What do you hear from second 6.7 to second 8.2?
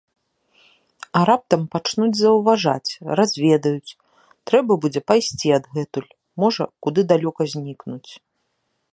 куды далёка знікнуць.